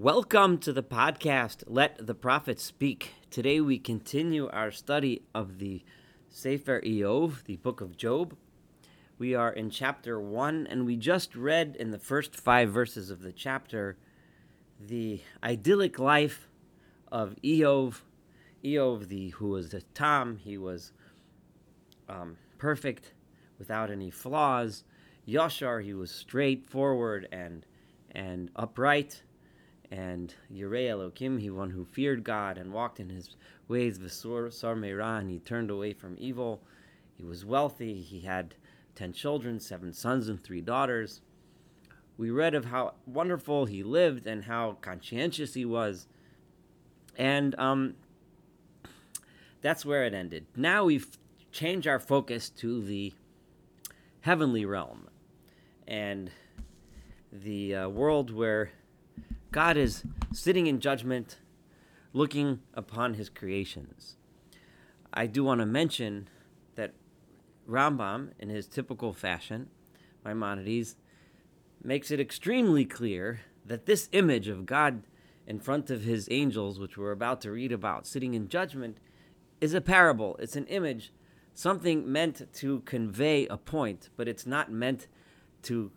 Welcome 0.00 0.58
to 0.58 0.72
the 0.72 0.84
podcast, 0.84 1.64
Let 1.66 2.06
the 2.06 2.14
Prophet 2.14 2.60
Speak. 2.60 3.14
Today 3.30 3.60
we 3.60 3.80
continue 3.80 4.48
our 4.48 4.70
study 4.70 5.22
of 5.34 5.58
the 5.58 5.82
Sefer 6.28 6.80
Eov, 6.82 7.42
the 7.46 7.56
book 7.56 7.80
of 7.80 7.96
Job. 7.96 8.36
We 9.18 9.34
are 9.34 9.52
in 9.52 9.70
chapter 9.70 10.20
1, 10.20 10.68
and 10.70 10.86
we 10.86 10.94
just 10.94 11.34
read 11.34 11.74
in 11.80 11.90
the 11.90 11.98
first 11.98 12.36
five 12.36 12.70
verses 12.70 13.10
of 13.10 13.22
the 13.22 13.32
chapter 13.32 13.96
the 14.78 15.20
idyllic 15.42 15.98
life 15.98 16.48
of 17.10 17.34
Eov. 17.42 18.02
Eov, 18.64 19.08
the, 19.08 19.30
who 19.30 19.48
was 19.48 19.74
a 19.74 19.80
Tom, 19.80 20.36
he 20.36 20.56
was 20.56 20.92
um, 22.08 22.36
perfect, 22.56 23.14
without 23.58 23.90
any 23.90 24.12
flaws. 24.12 24.84
Yashar, 25.26 25.82
he 25.82 25.92
was 25.92 26.12
straightforward 26.12 27.26
and, 27.32 27.66
and 28.12 28.52
upright 28.54 29.22
and 29.90 30.34
Yirei 30.52 30.88
Elokim, 30.88 31.40
he 31.40 31.50
one 31.50 31.70
who 31.70 31.84
feared 31.84 32.24
God 32.24 32.58
and 32.58 32.72
walked 32.72 33.00
in 33.00 33.08
his 33.08 33.36
ways, 33.68 33.98
Visur 33.98 34.52
Sar 34.52 34.72
and 34.74 35.30
he 35.30 35.38
turned 35.38 35.70
away 35.70 35.92
from 35.92 36.16
evil. 36.18 36.62
He 37.16 37.24
was 37.24 37.44
wealthy. 37.44 38.00
He 38.00 38.20
had 38.20 38.54
ten 38.94 39.12
children, 39.12 39.60
seven 39.60 39.92
sons 39.92 40.28
and 40.28 40.42
three 40.42 40.60
daughters. 40.60 41.20
We 42.16 42.30
read 42.30 42.54
of 42.54 42.66
how 42.66 42.94
wonderful 43.06 43.66
he 43.66 43.82
lived 43.82 44.26
and 44.26 44.44
how 44.44 44.76
conscientious 44.80 45.54
he 45.54 45.64
was. 45.64 46.06
And 47.16 47.58
um, 47.58 47.94
that's 49.62 49.84
where 49.84 50.04
it 50.04 50.14
ended. 50.14 50.46
Now 50.56 50.84
we've 50.84 51.06
changed 51.52 51.86
our 51.86 51.98
focus 51.98 52.50
to 52.50 52.82
the 52.82 53.12
heavenly 54.20 54.64
realm 54.64 55.08
and 55.86 56.30
the 57.32 57.74
uh, 57.74 57.88
world 57.88 58.30
where 58.32 58.70
God 59.50 59.76
is 59.78 60.04
sitting 60.32 60.66
in 60.66 60.78
judgment, 60.78 61.38
looking 62.12 62.60
upon 62.74 63.14
his 63.14 63.30
creations. 63.30 64.16
I 65.12 65.26
do 65.26 65.42
want 65.42 65.60
to 65.60 65.66
mention 65.66 66.28
that 66.74 66.92
Rambam, 67.66 68.32
in 68.38 68.50
his 68.50 68.66
typical 68.66 69.14
fashion, 69.14 69.70
Maimonides, 70.24 70.96
makes 71.82 72.10
it 72.10 72.20
extremely 72.20 72.84
clear 72.84 73.40
that 73.64 73.86
this 73.86 74.08
image 74.12 74.48
of 74.48 74.66
God 74.66 75.02
in 75.46 75.58
front 75.60 75.88
of 75.88 76.02
his 76.02 76.28
angels, 76.30 76.78
which 76.78 76.98
we're 76.98 77.12
about 77.12 77.40
to 77.40 77.50
read 77.50 77.72
about, 77.72 78.06
sitting 78.06 78.34
in 78.34 78.48
judgment, 78.48 78.98
is 79.62 79.72
a 79.72 79.80
parable. 79.80 80.36
It's 80.38 80.56
an 80.56 80.66
image, 80.66 81.10
something 81.54 82.10
meant 82.10 82.52
to 82.54 82.80
convey 82.80 83.46
a 83.46 83.56
point, 83.56 84.10
but 84.16 84.28
it's 84.28 84.46
not 84.46 84.70
meant 84.70 85.08
to 85.62 85.90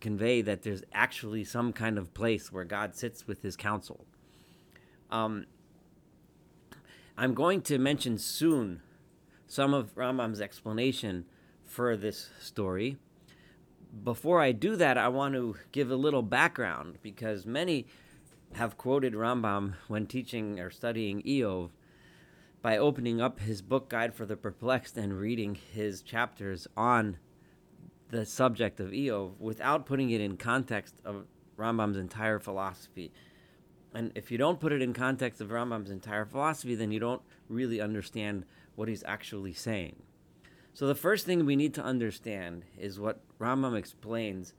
convey 0.00 0.42
that 0.42 0.62
there's 0.62 0.82
actually 0.92 1.44
some 1.44 1.72
kind 1.72 1.98
of 1.98 2.14
place 2.14 2.52
where 2.52 2.64
God 2.64 2.94
sits 2.94 3.26
with 3.26 3.42
his 3.42 3.56
council. 3.56 4.06
Um, 5.10 5.46
I'm 7.16 7.34
going 7.34 7.62
to 7.62 7.78
mention 7.78 8.18
soon 8.18 8.82
some 9.46 9.74
of 9.74 9.94
Rambam's 9.94 10.40
explanation 10.40 11.24
for 11.64 11.96
this 11.96 12.30
story. 12.40 12.96
Before 14.04 14.40
I 14.40 14.52
do 14.52 14.76
that, 14.76 14.98
I 14.98 15.08
want 15.08 15.34
to 15.34 15.56
give 15.72 15.90
a 15.90 15.96
little 15.96 16.22
background 16.22 16.98
because 17.02 17.46
many 17.46 17.86
have 18.54 18.78
quoted 18.78 19.14
Rambam 19.14 19.74
when 19.88 20.06
teaching 20.06 20.60
or 20.60 20.70
studying 20.70 21.22
Eov 21.22 21.70
by 22.62 22.76
opening 22.76 23.20
up 23.20 23.40
his 23.40 23.62
book 23.62 23.88
Guide 23.88 24.14
for 24.14 24.26
the 24.26 24.36
Perplexed 24.36 24.96
and 24.96 25.18
reading 25.18 25.54
his 25.54 26.02
chapters 26.02 26.66
on 26.76 27.18
the 28.10 28.24
subject 28.24 28.80
of 28.80 28.90
Eov 28.90 29.38
without 29.38 29.86
putting 29.86 30.10
it 30.10 30.20
in 30.20 30.36
context 30.36 30.94
of 31.04 31.26
Rambam's 31.58 31.96
entire 31.96 32.38
philosophy. 32.38 33.12
And 33.94 34.12
if 34.14 34.30
you 34.30 34.38
don't 34.38 34.60
put 34.60 34.72
it 34.72 34.82
in 34.82 34.92
context 34.92 35.40
of 35.40 35.48
Rambam's 35.48 35.90
entire 35.90 36.24
philosophy, 36.24 36.74
then 36.74 36.90
you 36.90 37.00
don't 37.00 37.22
really 37.48 37.80
understand 37.80 38.44
what 38.74 38.88
he's 38.88 39.02
actually 39.04 39.52
saying. 39.52 40.02
So 40.72 40.86
the 40.86 40.94
first 40.94 41.26
thing 41.26 41.44
we 41.44 41.56
need 41.56 41.74
to 41.74 41.82
understand 41.82 42.64
is 42.78 43.00
what 43.00 43.20
Rambam 43.38 43.76
explains 43.76 44.54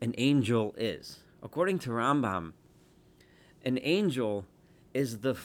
an 0.00 0.14
angel 0.18 0.74
is. 0.76 1.20
According 1.42 1.78
to 1.80 1.90
Rambam, 1.90 2.52
an 3.64 3.78
angel 3.82 4.46
is 4.92 5.18
the 5.18 5.36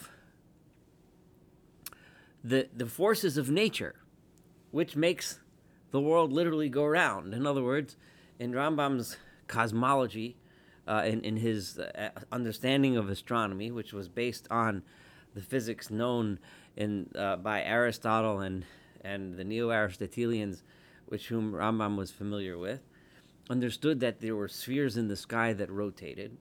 the 2.44 2.70
the 2.76 2.86
forces 2.86 3.38
of 3.38 3.50
nature, 3.50 3.96
which 4.72 4.96
makes 4.96 5.40
the 5.92 6.02
world 6.02 6.32
literally 6.32 6.70
go 6.70 6.86
round. 6.86 7.34
In 7.34 7.46
other 7.46 7.64
words, 7.64 7.96
in 8.40 8.52
Rambam's 8.52 9.18
cosmology, 9.48 10.36
uh, 10.88 11.04
in, 11.06 11.22
in 11.22 11.38
his 11.38 11.80
uh, 11.80 12.10
understanding 12.32 12.98
of 12.98 13.10
astronomy, 13.10 13.72
which 13.72 13.94
was 13.94 14.08
based 14.08 14.48
on 14.52 14.84
the 15.34 15.42
physics 15.42 15.90
known 15.90 16.40
in 16.76 17.10
uh, 17.16 17.36
by 17.38 17.62
Aristotle 17.64 18.40
and 18.40 18.66
and 19.02 19.38
the 19.38 19.44
Neo-Aristotelians, 19.44 20.64
which 21.06 21.28
whom 21.28 21.54
Rambam 21.54 21.96
was 21.96 22.10
familiar 22.10 22.58
with, 22.58 22.82
understood 23.50 24.00
that 24.00 24.20
there 24.20 24.36
were 24.36 24.48
spheres 24.48 24.98
in 24.98 25.08
the 25.08 25.16
sky 25.16 25.54
that 25.54 25.70
rotated, 25.70 26.38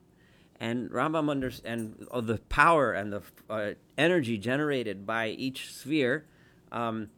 and 0.58 0.90
Rambam 0.90 1.28
under 1.28 1.50
and 1.64 2.06
uh, 2.10 2.20
the 2.20 2.38
power 2.48 2.92
and 2.92 3.12
the 3.12 3.22
uh, 3.50 3.72
energy 3.98 4.38
generated 4.38 5.06
by 5.06 5.28
each 5.28 5.72
sphere. 5.74 6.26
Um, 6.72 7.10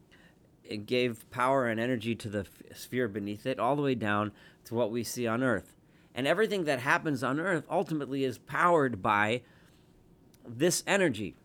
it 0.68 0.86
gave 0.86 1.28
power 1.30 1.66
and 1.66 1.80
energy 1.80 2.14
to 2.14 2.28
the 2.28 2.46
sphere 2.74 3.08
beneath 3.08 3.46
it, 3.46 3.58
all 3.58 3.76
the 3.76 3.82
way 3.82 3.94
down 3.94 4.32
to 4.64 4.74
what 4.74 4.90
we 4.90 5.02
see 5.02 5.26
on 5.26 5.42
Earth. 5.42 5.76
And 6.14 6.26
everything 6.26 6.64
that 6.64 6.80
happens 6.80 7.22
on 7.22 7.38
Earth 7.38 7.64
ultimately 7.70 8.24
is 8.24 8.38
powered 8.38 9.02
by 9.02 9.42
this 10.48 10.82
energy, 10.86 11.36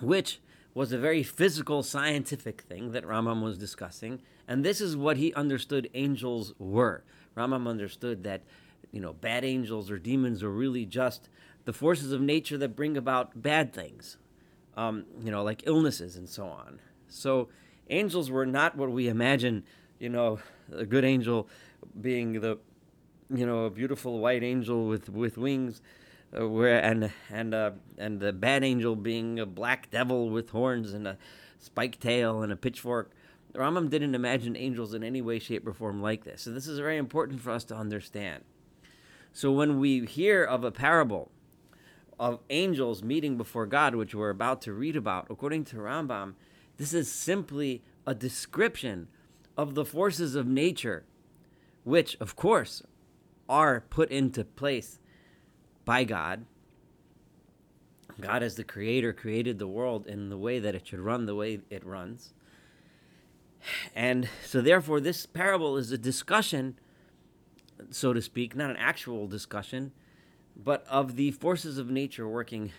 which 0.00 0.40
was 0.74 0.92
a 0.92 0.98
very 0.98 1.22
physical, 1.22 1.82
scientific 1.82 2.60
thing 2.60 2.92
that 2.92 3.04
Rambam 3.04 3.42
was 3.42 3.56
discussing. 3.56 4.20
And 4.46 4.62
this 4.62 4.80
is 4.80 4.94
what 4.94 5.16
he 5.16 5.32
understood 5.32 5.88
angels 5.94 6.52
were. 6.58 7.02
Rambam 7.34 7.66
understood 7.66 8.24
that, 8.24 8.42
you 8.92 9.00
know, 9.00 9.14
bad 9.14 9.42
angels 9.42 9.90
or 9.90 9.98
demons 9.98 10.42
are 10.42 10.50
really 10.50 10.84
just 10.84 11.30
the 11.64 11.72
forces 11.72 12.12
of 12.12 12.20
nature 12.20 12.58
that 12.58 12.76
bring 12.76 12.96
about 12.96 13.40
bad 13.40 13.72
things, 13.72 14.18
um, 14.76 15.06
you 15.22 15.30
know, 15.30 15.42
like 15.42 15.62
illnesses 15.66 16.16
and 16.16 16.28
so 16.28 16.44
on. 16.44 16.78
So 17.08 17.48
angels 17.88 18.30
were 18.30 18.46
not 18.46 18.76
what 18.76 18.90
we 18.90 19.08
imagine, 19.08 19.64
you 19.98 20.08
know, 20.08 20.38
a 20.72 20.84
good 20.84 21.04
angel 21.04 21.48
being 22.00 22.40
the, 22.40 22.58
you 23.34 23.46
know, 23.46 23.64
a 23.64 23.70
beautiful 23.70 24.18
white 24.18 24.42
angel 24.42 24.86
with, 24.86 25.08
with 25.08 25.38
wings. 25.38 25.80
Uh, 26.36 26.48
where 26.48 26.82
and 26.82 27.12
and 27.30 27.54
uh, 27.54 27.70
and 27.98 28.18
the 28.18 28.32
bad 28.32 28.64
angel 28.64 28.96
being 28.96 29.38
a 29.38 29.46
black 29.46 29.88
devil 29.90 30.28
with 30.28 30.50
horns 30.50 30.92
and 30.92 31.06
a 31.06 31.16
spiked 31.58 32.00
tail 32.00 32.42
and 32.42 32.52
a 32.52 32.56
pitchfork. 32.56 33.12
Rambam 33.54 33.88
didn't 33.88 34.14
imagine 34.14 34.56
angels 34.56 34.92
in 34.92 35.02
any 35.02 35.22
way, 35.22 35.38
shape, 35.38 35.66
or 35.66 35.72
form 35.72 36.02
like 36.02 36.24
this. 36.24 36.42
So 36.42 36.50
this 36.50 36.66
is 36.66 36.78
very 36.78 36.98
important 36.98 37.40
for 37.40 37.52
us 37.52 37.64
to 37.64 37.76
understand. 37.76 38.42
So 39.32 39.52
when 39.52 39.78
we 39.78 40.04
hear 40.04 40.44
of 40.44 40.64
a 40.64 40.70
parable 40.70 41.30
of 42.18 42.40
angels 42.50 43.02
meeting 43.02 43.36
before 43.36 43.66
God, 43.66 43.94
which 43.94 44.14
we're 44.14 44.30
about 44.30 44.60
to 44.62 44.72
read 44.72 44.96
about, 44.96 45.28
according 45.30 45.64
to 45.66 45.76
Rambam, 45.76 46.34
this 46.76 46.92
is 46.92 47.10
simply 47.10 47.82
a 48.06 48.14
description 48.14 49.08
of 49.56 49.74
the 49.74 49.84
forces 49.84 50.34
of 50.34 50.46
nature, 50.46 51.04
which, 51.84 52.16
of 52.20 52.36
course, 52.36 52.82
are 53.48 53.80
put 53.88 54.10
into 54.10 54.44
place 54.44 54.98
by 55.84 56.04
God. 56.04 56.44
God, 58.20 58.42
as 58.42 58.56
the 58.56 58.64
creator, 58.64 59.12
created 59.12 59.58
the 59.58 59.66
world 59.66 60.06
in 60.06 60.28
the 60.28 60.38
way 60.38 60.58
that 60.58 60.74
it 60.74 60.88
should 60.88 61.00
run 61.00 61.26
the 61.26 61.34
way 61.34 61.60
it 61.70 61.84
runs. 61.84 62.32
And 63.94 64.28
so, 64.44 64.60
therefore, 64.60 65.00
this 65.00 65.26
parable 65.26 65.76
is 65.76 65.92
a 65.92 65.98
discussion, 65.98 66.78
so 67.90 68.12
to 68.12 68.22
speak, 68.22 68.54
not 68.54 68.70
an 68.70 68.76
actual 68.76 69.26
discussion, 69.26 69.92
but 70.56 70.86
of 70.88 71.16
the 71.16 71.32
forces 71.32 71.78
of 71.78 71.90
nature 71.90 72.28
working, 72.28 72.72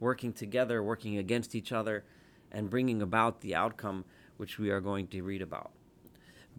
working 0.00 0.32
together, 0.32 0.82
working 0.82 1.16
against 1.16 1.54
each 1.54 1.70
other, 1.70 2.04
and 2.52 2.70
bringing 2.70 3.02
about 3.02 3.40
the 3.40 3.54
outcome 3.54 4.04
which 4.36 4.58
we 4.58 4.70
are 4.70 4.80
going 4.80 5.06
to 5.08 5.22
read 5.22 5.42
about. 5.42 5.70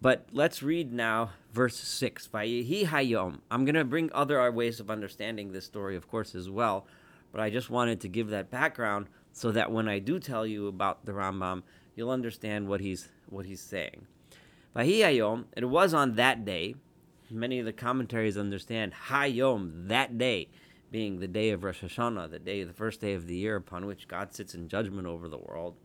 But 0.00 0.28
let's 0.32 0.62
read 0.62 0.92
now 0.92 1.30
verse 1.52 1.76
6. 1.76 2.28
Vayihi 2.28 2.86
hayom. 2.86 3.40
I'm 3.50 3.64
going 3.64 3.74
to 3.74 3.84
bring 3.84 4.10
other 4.12 4.50
ways 4.52 4.78
of 4.78 4.90
understanding 4.90 5.52
this 5.52 5.64
story, 5.64 5.96
of 5.96 6.08
course, 6.08 6.34
as 6.34 6.48
well. 6.48 6.86
But 7.32 7.40
I 7.40 7.50
just 7.50 7.68
wanted 7.68 8.00
to 8.02 8.08
give 8.08 8.28
that 8.28 8.50
background 8.50 9.08
so 9.32 9.50
that 9.52 9.72
when 9.72 9.88
I 9.88 9.98
do 9.98 10.18
tell 10.18 10.46
you 10.46 10.68
about 10.68 11.04
the 11.04 11.12
Rambam, 11.12 11.62
you'll 11.96 12.10
understand 12.10 12.68
what 12.68 12.80
he's 12.80 13.08
what 13.28 13.46
he's 13.46 13.60
saying. 13.60 14.06
Vayihi 14.76 15.00
hayom. 15.00 15.44
It 15.56 15.68
was 15.68 15.92
on 15.92 16.14
that 16.14 16.44
day. 16.44 16.76
Many 17.30 17.58
of 17.58 17.66
the 17.66 17.72
commentaries 17.72 18.38
understand 18.38 18.94
hayom, 19.08 19.88
that 19.88 20.16
day, 20.16 20.48
being 20.90 21.20
the 21.20 21.28
day 21.28 21.50
of 21.50 21.64
Rosh 21.64 21.82
Hashanah, 21.82 22.30
the 22.30 22.38
day, 22.38 22.64
the 22.64 22.72
first 22.72 23.00
day 23.00 23.14
of 23.14 23.26
the 23.26 23.36
year 23.36 23.56
upon 23.56 23.86
which 23.86 24.08
God 24.08 24.32
sits 24.32 24.54
in 24.54 24.68
judgment 24.68 25.06
over 25.06 25.28
the 25.28 25.38
world. 25.38 25.76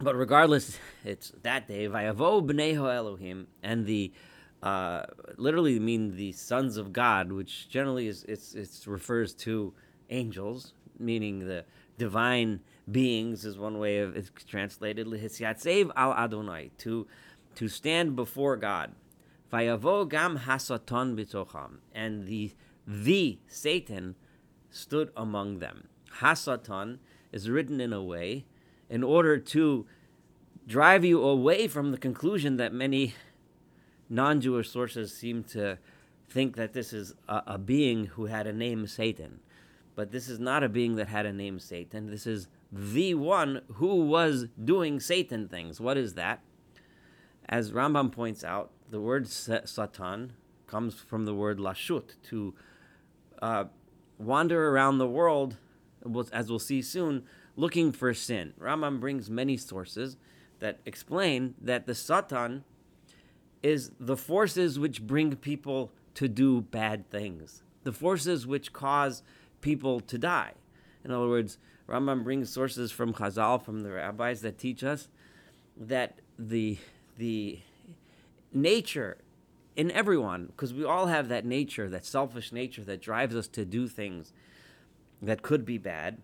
But 0.00 0.16
regardless, 0.16 0.78
it's 1.04 1.32
that 1.42 1.68
day. 1.68 1.86
Vayavo 1.88 2.44
b'nei 2.44 2.74
Elohim, 2.76 3.46
and 3.62 3.86
the 3.86 4.12
uh, 4.62 5.04
literally 5.36 5.78
mean 5.78 6.16
the 6.16 6.32
sons 6.32 6.76
of 6.76 6.92
God, 6.92 7.32
which 7.32 7.68
generally 7.68 8.08
is 8.08 8.24
it's 8.24 8.54
it 8.54 8.70
refers 8.86 9.34
to 9.34 9.74
angels, 10.10 10.72
meaning 10.98 11.40
the 11.40 11.64
divine 11.98 12.60
beings 12.90 13.44
is 13.44 13.58
one 13.58 13.78
way 13.78 13.98
of 13.98 14.16
it's 14.16 14.30
translated 14.44 15.06
lehisyatzev 15.06 15.90
al 15.94 16.12
Adonai 16.14 16.70
to 16.78 17.06
to 17.54 17.68
stand 17.68 18.16
before 18.16 18.56
God. 18.56 18.92
Vayavo 19.52 20.08
gam 20.08 20.38
hasaton 20.38 21.14
bitocham, 21.14 21.78
and 21.94 22.26
the 22.26 22.52
the 22.86 23.38
Satan 23.46 24.16
stood 24.70 25.10
among 25.16 25.58
them. 25.58 25.88
Hasatan 26.18 26.98
is 27.32 27.48
written 27.48 27.80
in 27.80 27.92
a 27.92 28.02
way 28.02 28.44
in 28.88 29.02
order 29.02 29.38
to 29.38 29.86
drive 30.66 31.04
you 31.04 31.22
away 31.22 31.66
from 31.68 31.90
the 31.90 31.98
conclusion 31.98 32.56
that 32.56 32.72
many 32.72 33.14
non-Jewish 34.08 34.70
sources 34.70 35.16
seem 35.16 35.42
to 35.42 35.78
think 36.28 36.56
that 36.56 36.72
this 36.72 36.92
is 36.92 37.14
a, 37.28 37.42
a 37.46 37.58
being 37.58 38.06
who 38.06 38.26
had 38.26 38.46
a 38.46 38.52
name 38.52 38.86
Satan. 38.86 39.40
But 39.94 40.10
this 40.10 40.28
is 40.28 40.38
not 40.38 40.62
a 40.62 40.68
being 40.68 40.96
that 40.96 41.08
had 41.08 41.26
a 41.26 41.32
name 41.32 41.58
Satan. 41.58 42.10
This 42.10 42.26
is 42.26 42.48
the 42.70 43.14
one 43.14 43.62
who 43.74 44.06
was 44.06 44.46
doing 44.62 45.00
Satan 45.00 45.48
things. 45.48 45.80
What 45.80 45.98
is 45.98 46.14
that? 46.14 46.40
As 47.48 47.72
Rambam 47.72 48.10
points 48.12 48.44
out, 48.44 48.70
the 48.90 49.00
word 49.00 49.28
Satan 49.28 50.32
comes 50.66 50.94
from 50.94 51.26
the 51.26 51.34
word 51.34 51.58
lashut, 51.58 52.14
to 52.30 52.54
uh, 53.42 53.64
wander 54.18 54.70
around 54.70 54.98
the 54.98 55.06
world, 55.06 55.56
as 56.32 56.48
we'll 56.48 56.58
see 56.58 56.80
soon, 56.80 57.24
looking 57.56 57.92
for 57.92 58.14
sin. 58.14 58.54
Rambam 58.58 59.00
brings 59.00 59.28
many 59.28 59.56
sources 59.56 60.16
that 60.60 60.78
explain 60.86 61.54
that 61.60 61.86
the 61.86 61.94
Satan 61.94 62.64
is 63.62 63.90
the 63.98 64.16
forces 64.16 64.78
which 64.78 65.02
bring 65.02 65.36
people 65.36 65.92
to 66.14 66.28
do 66.28 66.60
bad 66.60 67.10
things, 67.10 67.62
the 67.82 67.92
forces 67.92 68.46
which 68.46 68.72
cause 68.72 69.22
people 69.60 70.00
to 70.00 70.16
die. 70.16 70.52
In 71.04 71.10
other 71.10 71.28
words, 71.28 71.58
Rambam 71.88 72.22
brings 72.22 72.48
sources 72.48 72.92
from 72.92 73.12
Chazal, 73.12 73.62
from 73.62 73.82
the 73.82 73.90
rabbis 73.90 74.40
that 74.42 74.56
teach 74.58 74.84
us 74.84 75.08
that 75.76 76.20
the 76.38 76.78
the 77.18 77.58
nature 78.52 79.18
in 79.76 79.90
everyone, 79.90 80.46
because 80.46 80.74
we 80.74 80.84
all 80.84 81.06
have 81.06 81.28
that 81.28 81.44
nature, 81.44 81.88
that 81.88 82.04
selfish 82.04 82.52
nature 82.52 82.84
that 82.84 83.00
drives 83.00 83.34
us 83.34 83.48
to 83.48 83.64
do 83.64 83.88
things 83.88 84.32
that 85.20 85.42
could 85.42 85.64
be 85.64 85.78
bad. 85.78 86.18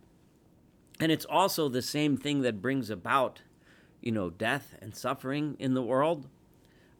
And 1.00 1.12
it's 1.12 1.24
also 1.24 1.68
the 1.68 1.82
same 1.82 2.16
thing 2.16 2.42
that 2.42 2.60
brings 2.60 2.90
about, 2.90 3.42
you 4.00 4.12
know, 4.12 4.30
death 4.30 4.74
and 4.82 4.94
suffering 4.94 5.56
in 5.58 5.74
the 5.74 5.82
world. 5.82 6.28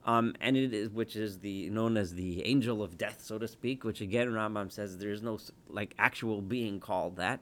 Um, 0.05 0.35
and 0.41 0.57
it 0.57 0.73
is, 0.73 0.89
which 0.89 1.17
is 1.17 1.41
the 1.41 1.69
known 1.71 1.97
as 1.97 2.15
the 2.15 2.45
angel 2.47 2.83
of 2.83 2.97
death, 2.97 3.21
so 3.23 3.39
to 3.39 3.49
speak. 3.49 3.85
Which 3.85 4.01
again, 4.01 4.29
Rambam 4.29 4.73
says 4.73 4.97
there 4.97 5.11
is 5.11 5.21
no 5.21 5.39
like 5.69 5.95
actual 5.99 6.41
being 6.41 6.81
called 6.81 7.17
that. 7.17 7.41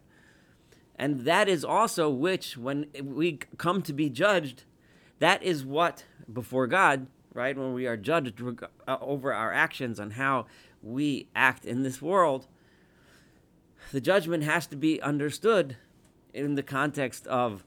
And 0.99 1.21
that 1.21 1.49
is 1.49 1.63
also 1.65 2.09
which, 2.09 2.57
when 2.57 2.87
we 3.01 3.41
come 3.59 3.83
to 3.83 3.93
be 3.93 4.09
judged, 4.09 4.65
that 5.19 5.43
is 5.43 5.65
what, 5.65 6.05
before 6.33 6.67
God, 6.67 7.07
right, 7.37 7.57
when 7.57 7.73
we 7.73 7.87
are 7.87 7.97
judged 7.97 8.43
uh, 8.89 8.97
over 9.01 9.33
our 9.33 9.53
actions 9.53 10.01
on 10.01 10.13
how 10.13 10.47
we 10.83 11.29
act 11.35 11.65
in 11.65 11.83
this 11.83 12.03
world, 12.03 12.47
the 13.93 14.01
judgment 14.01 14.43
has 14.43 14.67
to 14.69 14.77
be 14.77 15.01
understood 15.01 15.77
in 16.35 16.55
the 16.55 16.63
context 16.63 17.27
of 17.27 17.65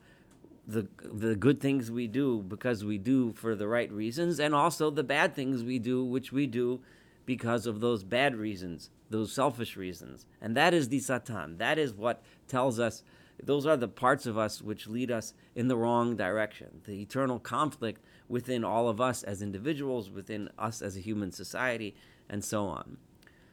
the 0.67 0.87
the 1.01 1.35
good 1.35 1.59
things 1.59 1.89
we 1.89 2.05
do 2.05 2.43
because 2.47 2.85
we 2.85 2.97
do 2.97 3.31
for 3.33 3.55
the 3.55 3.67
right 3.67 3.91
reasons 3.91 4.39
and 4.39 4.53
also 4.53 4.91
the 4.91 5.03
bad 5.03 5.33
things 5.33 5.63
we 5.63 5.79
do 5.79 6.03
which 6.03 6.31
we 6.31 6.45
do 6.45 6.79
because 7.25 7.65
of 7.65 7.79
those 7.79 8.03
bad 8.03 8.35
reasons 8.35 8.91
those 9.09 9.31
selfish 9.31 9.75
reasons. 9.75 10.25
And 10.41 10.55
that 10.55 10.73
is 10.73 10.89
the 10.89 10.99
satan. 10.99 11.57
That 11.57 11.77
is 11.77 11.93
what 11.93 12.21
tells 12.47 12.79
us 12.79 13.03
those 13.41 13.65
are 13.65 13.77
the 13.77 13.87
parts 13.87 14.25
of 14.25 14.37
us 14.37 14.61
which 14.61 14.87
lead 14.87 15.11
us 15.11 15.33
in 15.55 15.67
the 15.67 15.77
wrong 15.77 16.15
direction. 16.15 16.81
The 16.85 17.01
eternal 17.01 17.39
conflict 17.39 18.03
within 18.29 18.63
all 18.63 18.87
of 18.87 19.01
us 19.01 19.23
as 19.23 19.41
individuals, 19.41 20.09
within 20.09 20.49
us 20.57 20.81
as 20.81 20.95
a 20.95 21.01
human 21.01 21.31
society, 21.31 21.95
and 22.29 22.43
so 22.43 22.67
on. 22.67 22.97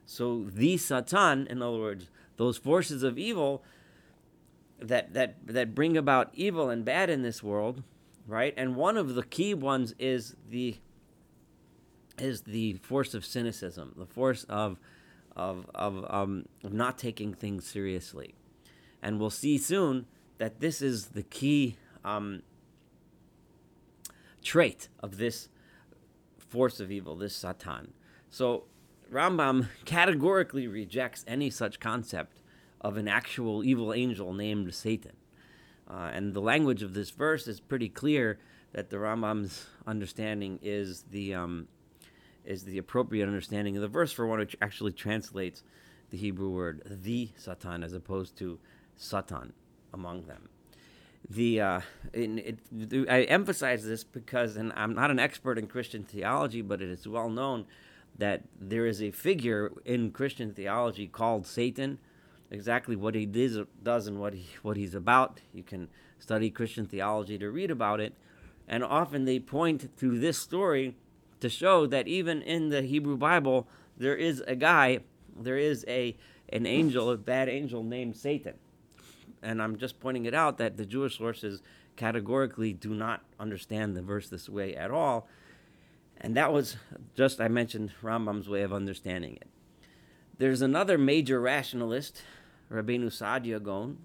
So 0.04 0.44
the 0.44 0.76
Satan, 0.76 1.46
in 1.48 1.62
other 1.62 1.78
words, 1.78 2.08
those 2.36 2.56
forces 2.58 3.02
of 3.02 3.18
evil 3.18 3.64
that 4.78 5.14
that 5.14 5.36
that 5.46 5.74
bring 5.74 5.96
about 5.96 6.30
evil 6.34 6.68
and 6.70 6.84
bad 6.84 7.10
in 7.10 7.22
this 7.22 7.42
world, 7.42 7.82
right? 8.28 8.54
And 8.56 8.76
one 8.76 8.96
of 8.96 9.14
the 9.14 9.24
key 9.24 9.54
ones 9.54 9.94
is 9.98 10.36
the 10.48 10.76
is 12.18 12.42
the 12.42 12.74
force 12.74 13.14
of 13.14 13.24
cynicism, 13.24 13.94
the 13.96 14.06
force 14.06 14.44
of 14.44 14.78
of 15.34 15.68
of, 15.74 16.04
um, 16.08 16.44
of 16.62 16.72
not 16.72 16.98
taking 16.98 17.34
things 17.34 17.66
seriously 17.66 18.34
and 19.06 19.20
we'll 19.20 19.30
see 19.30 19.56
soon 19.56 20.06
that 20.38 20.60
this 20.60 20.82
is 20.82 21.06
the 21.08 21.22
key 21.22 21.76
um, 22.04 22.42
trait 24.46 24.88
of 25.00 25.18
this 25.18 25.48
force 26.38 26.78
of 26.78 26.92
evil, 26.92 27.16
this 27.16 27.34
Satan. 27.34 27.92
So 28.30 28.64
Rambam 29.12 29.68
categorically 29.84 30.68
rejects 30.68 31.24
any 31.26 31.50
such 31.50 31.80
concept 31.80 32.40
of 32.80 32.96
an 32.96 33.08
actual 33.08 33.64
evil 33.64 33.92
angel 33.92 34.32
named 34.32 34.72
Satan. 34.72 35.16
Uh, 35.88 36.10
and 36.12 36.32
the 36.32 36.40
language 36.40 36.82
of 36.82 36.94
this 36.94 37.10
verse 37.10 37.48
is 37.48 37.58
pretty 37.58 37.88
clear 37.88 38.38
that 38.72 38.90
the 38.90 38.96
Rambam's 38.96 39.66
understanding 39.86 40.58
is 40.62 41.04
the 41.10 41.34
um, 41.34 41.68
is 42.44 42.64
the 42.64 42.78
appropriate 42.78 43.26
understanding 43.26 43.76
of 43.76 43.82
the 43.82 43.88
verse 43.88 44.12
for 44.12 44.26
one 44.26 44.38
which 44.38 44.56
actually 44.62 44.92
translates 44.92 45.64
the 46.10 46.16
Hebrew 46.16 46.50
word 46.50 46.82
the 46.86 47.30
Satan 47.36 47.82
as 47.82 47.92
opposed 47.92 48.36
to 48.38 48.58
Satan 48.96 49.52
among 49.92 50.26
them. 50.26 50.48
The 51.28 51.60
uh, 51.60 51.80
it, 52.12 52.60
it, 52.72 53.08
I 53.08 53.22
emphasize 53.22 53.84
this 53.84 54.04
because, 54.04 54.56
and 54.56 54.72
I'm 54.76 54.94
not 54.94 55.10
an 55.10 55.18
expert 55.18 55.58
in 55.58 55.66
Christian 55.66 56.04
theology, 56.04 56.62
but 56.62 56.80
it 56.80 56.88
is 56.88 57.08
well 57.08 57.28
known 57.28 57.66
that 58.16 58.42
there 58.60 58.86
is 58.86 59.02
a 59.02 59.10
figure 59.10 59.72
in 59.84 60.12
Christian 60.12 60.52
theology 60.52 61.08
called 61.08 61.46
Satan. 61.46 61.98
Exactly 62.50 62.94
what 62.94 63.16
he 63.16 63.26
does, 63.26 63.58
does 63.82 64.06
and 64.06 64.20
what 64.20 64.34
he 64.34 64.46
what 64.62 64.76
he's 64.76 64.94
about. 64.94 65.40
You 65.52 65.64
can 65.64 65.88
study 66.20 66.48
Christian 66.48 66.86
theology 66.86 67.38
to 67.38 67.50
read 67.50 67.72
about 67.72 67.98
it, 68.00 68.14
and 68.68 68.84
often 68.84 69.24
they 69.24 69.40
point 69.40 69.96
to 69.98 70.18
this 70.18 70.38
story 70.38 70.94
to 71.40 71.48
show 71.48 71.86
that 71.86 72.06
even 72.06 72.40
in 72.40 72.68
the 72.68 72.82
Hebrew 72.82 73.16
Bible 73.16 73.66
there 73.96 74.14
is 74.14 74.44
a 74.46 74.54
guy, 74.54 75.00
there 75.36 75.58
is 75.58 75.84
a 75.88 76.16
an 76.50 76.66
angel, 76.66 77.10
a 77.10 77.16
bad 77.16 77.48
angel 77.48 77.82
named 77.82 78.16
Satan 78.16 78.54
and 79.46 79.62
I'm 79.62 79.76
just 79.76 80.00
pointing 80.00 80.26
it 80.26 80.34
out 80.34 80.58
that 80.58 80.76
the 80.76 80.84
Jewish 80.84 81.16
sources 81.16 81.62
categorically 81.94 82.72
do 82.72 82.90
not 82.90 83.22
understand 83.38 83.96
the 83.96 84.02
verse 84.02 84.28
this 84.28 84.48
way 84.48 84.74
at 84.74 84.90
all. 84.90 85.28
And 86.20 86.36
that 86.36 86.52
was 86.52 86.76
just, 87.14 87.40
I 87.40 87.46
mentioned, 87.46 87.92
Rambam's 88.02 88.48
way 88.48 88.62
of 88.62 88.72
understanding 88.72 89.36
it. 89.36 89.48
There's 90.38 90.62
another 90.62 90.98
major 90.98 91.40
rationalist, 91.40 92.22
Rabbeinu 92.70 93.06
Saadia 93.06 93.62
Gaon, 93.62 93.98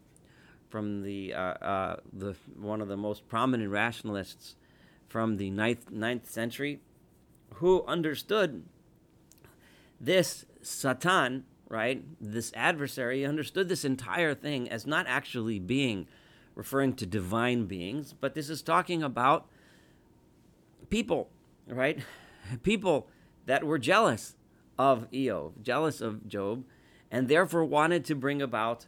from 0.70 1.02
the, 1.02 1.34
uh, 1.34 1.40
uh, 1.40 1.96
the 2.14 2.36
one 2.56 2.80
of 2.80 2.88
the 2.88 2.96
most 2.96 3.28
prominent 3.28 3.72
rationalists 3.72 4.56
from 5.10 5.38
the 5.38 5.50
ninth, 5.50 5.90
ninth 5.90 6.30
century, 6.30 6.80
who 7.56 7.84
understood 7.88 8.64
this 10.00 10.46
Satan 10.62 11.46
right? 11.72 12.04
This 12.20 12.52
adversary 12.54 13.26
understood 13.26 13.70
this 13.70 13.86
entire 13.86 14.36
thing 14.36 14.70
as 14.70 14.86
not 14.86 15.06
actually 15.08 15.58
being 15.58 16.06
referring 16.54 16.94
to 16.96 17.06
divine 17.06 17.66
beings, 17.66 18.14
but 18.14 18.36
this 18.36 18.50
is 18.50 18.62
talking 18.62 19.02
about 19.02 19.48
people, 20.90 21.30
right? 21.66 22.00
People 22.64 23.08
that 23.46 23.64
were 23.64 23.80
jealous 23.80 24.36
of 24.78 25.10
Eov, 25.12 25.62
jealous 25.62 26.02
of 26.02 26.28
Job, 26.28 26.66
and 27.10 27.30
therefore 27.30 27.64
wanted 27.64 28.04
to 28.06 28.16
bring 28.16 28.42
about 28.42 28.88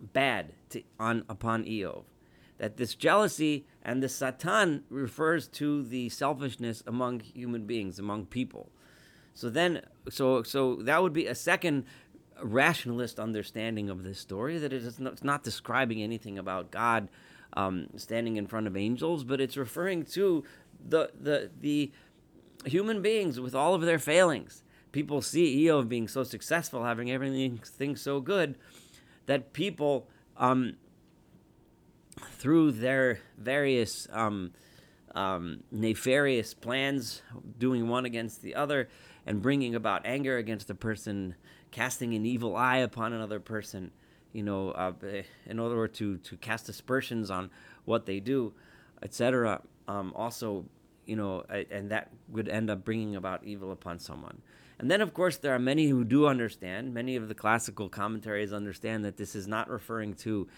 bad 0.00 0.54
to, 0.70 0.82
on 0.98 1.24
upon 1.28 1.64
Eov. 1.64 2.04
That 2.56 2.78
this 2.78 2.94
jealousy 2.94 3.66
and 3.82 4.02
the 4.02 4.08
Satan 4.08 4.84
refers 4.88 5.46
to 5.48 5.82
the 5.82 6.08
selfishness 6.08 6.82
among 6.86 7.20
human 7.20 7.66
beings, 7.66 7.98
among 7.98 8.26
people. 8.26 8.70
So 9.34 9.50
then, 9.50 9.82
so 10.10 10.42
so 10.42 10.76
that 10.76 11.02
would 11.02 11.12
be 11.12 11.26
a 11.26 11.34
second 11.34 11.84
rationalist 12.42 13.20
understanding 13.20 13.88
of 13.88 14.02
this 14.02 14.18
story 14.18 14.58
that 14.58 14.72
it 14.72 14.82
is 14.82 14.98
not, 14.98 15.12
it's 15.12 15.24
not 15.24 15.42
describing 15.44 16.02
anything 16.02 16.38
about 16.38 16.70
God 16.70 17.08
um, 17.54 17.88
standing 17.96 18.36
in 18.36 18.46
front 18.46 18.66
of 18.66 18.76
angels, 18.76 19.24
but 19.24 19.40
it's 19.40 19.56
referring 19.56 20.04
to 20.06 20.44
the 20.88 21.10
the 21.18 21.50
the 21.60 21.92
human 22.64 23.02
beings 23.02 23.40
with 23.40 23.54
all 23.54 23.74
of 23.74 23.82
their 23.82 23.98
failings. 23.98 24.62
People 24.92 25.22
see 25.22 25.64
Eov 25.64 25.88
being 25.88 26.06
so 26.06 26.22
successful, 26.22 26.84
having 26.84 27.10
everything 27.10 27.96
so 27.96 28.20
good, 28.20 28.56
that 29.24 29.52
people, 29.54 30.06
um, 30.36 30.74
through 32.32 32.72
their 32.72 33.20
various 33.38 34.06
um, 34.12 34.52
um, 35.14 35.62
nefarious 35.70 36.52
plans, 36.52 37.22
doing 37.58 37.88
one 37.88 38.04
against 38.04 38.42
the 38.42 38.54
other, 38.54 38.88
and 39.26 39.42
bringing 39.42 39.74
about 39.74 40.04
anger 40.04 40.36
against 40.36 40.70
a 40.70 40.74
person, 40.74 41.34
casting 41.70 42.14
an 42.14 42.26
evil 42.26 42.56
eye 42.56 42.78
upon 42.78 43.12
another 43.12 43.40
person. 43.40 43.90
You 44.32 44.42
know, 44.42 44.70
uh, 44.70 44.92
in 45.44 45.58
order 45.58 45.86
to 45.86 46.16
to 46.16 46.36
cast 46.38 46.68
aspersions 46.68 47.30
on 47.30 47.50
what 47.84 48.06
they 48.06 48.18
do, 48.18 48.54
etc. 49.02 49.60
Um, 49.86 50.12
also, 50.16 50.64
you 51.04 51.16
know, 51.16 51.42
and 51.70 51.90
that 51.90 52.10
would 52.28 52.48
end 52.48 52.70
up 52.70 52.84
bringing 52.84 53.16
about 53.16 53.44
evil 53.44 53.72
upon 53.72 53.98
someone. 53.98 54.40
And 54.78 54.90
then, 54.90 55.00
of 55.00 55.14
course, 55.14 55.36
there 55.36 55.54
are 55.54 55.58
many 55.58 55.86
who 55.88 56.02
do 56.04 56.26
understand. 56.26 56.92
Many 56.92 57.14
of 57.16 57.28
the 57.28 57.34
classical 57.34 57.88
commentaries 57.88 58.52
understand 58.52 59.04
that 59.04 59.16
this 59.16 59.34
is 59.34 59.46
not 59.46 59.70
referring 59.70 60.14
to 60.16 60.48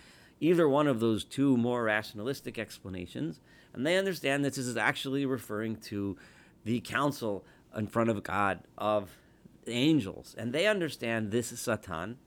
either 0.40 0.68
one 0.68 0.86
of 0.86 1.00
those 1.00 1.24
two 1.24 1.56
more 1.56 1.82
rationalistic 1.84 2.58
explanations. 2.58 3.40
And 3.72 3.86
they 3.86 3.96
understand 3.96 4.44
that 4.44 4.54
this 4.54 4.66
is 4.66 4.76
actually 4.76 5.26
referring 5.26 5.76
to 5.76 6.16
the 6.64 6.80
council 6.80 7.44
in 7.76 7.86
front 7.86 8.10
of 8.10 8.22
God 8.22 8.60
of 8.78 9.16
angels. 9.66 10.34
And 10.38 10.52
they 10.52 10.66
understand 10.66 11.30
this 11.30 11.48
Satan 11.58 12.18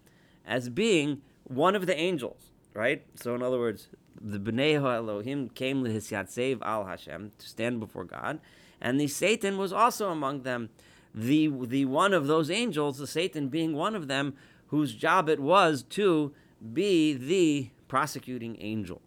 as 0.46 0.70
being 0.70 1.22
one 1.44 1.76
of 1.76 1.86
the 1.86 1.98
angels, 1.98 2.52
right? 2.74 3.06
So, 3.16 3.36
in 3.36 3.42
other 3.42 3.60
words, 3.60 3.88
the 4.20 4.40
Bnei 4.40 4.76
Elohim 4.76 5.50
came 5.50 5.84
to 5.84 5.90
Hisyatsev 5.90 6.62
al 6.62 6.86
Hashem 6.86 7.32
to 7.38 7.48
stand 7.48 7.80
before 7.80 8.06
God, 8.06 8.40
and 8.82 9.00
the 9.00 9.08
Satan 9.08 9.58
was 9.58 9.72
also 9.74 10.10
among 10.10 10.44
them. 10.44 10.70
The 11.14 11.48
the 11.48 11.86
one 11.86 12.14
of 12.14 12.28
those 12.28 12.52
angels, 12.52 12.98
the 12.98 13.08
Satan 13.08 13.48
being 13.48 13.74
one 13.74 13.96
of 13.96 14.08
them, 14.08 14.36
whose 14.68 14.94
job 14.94 15.30
it 15.30 15.40
was 15.40 15.84
to 15.90 16.34
be 16.74 17.14
the 17.14 17.70
prosecuting 17.88 18.58
angel, 18.60 19.02